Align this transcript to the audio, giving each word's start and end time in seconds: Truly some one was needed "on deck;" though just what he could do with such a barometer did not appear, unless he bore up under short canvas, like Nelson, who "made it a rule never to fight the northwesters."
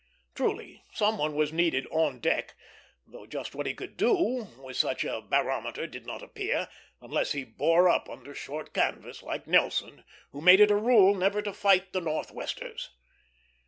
Truly 0.33 0.83
some 0.95 1.19
one 1.19 1.35
was 1.35 1.53
needed 1.53 1.85
"on 1.91 2.19
deck;" 2.19 2.55
though 3.05 3.27
just 3.27 3.53
what 3.53 3.67
he 3.67 3.75
could 3.75 3.97
do 3.97 4.47
with 4.57 4.75
such 4.75 5.03
a 5.03 5.21
barometer 5.21 5.85
did 5.85 6.07
not 6.07 6.23
appear, 6.23 6.69
unless 7.01 7.33
he 7.33 7.43
bore 7.43 7.87
up 7.87 8.09
under 8.09 8.33
short 8.33 8.73
canvas, 8.73 9.21
like 9.21 9.45
Nelson, 9.45 10.03
who 10.31 10.41
"made 10.41 10.59
it 10.59 10.71
a 10.71 10.75
rule 10.75 11.13
never 11.13 11.43
to 11.43 11.53
fight 11.53 11.93
the 11.93 12.01
northwesters." 12.01 12.89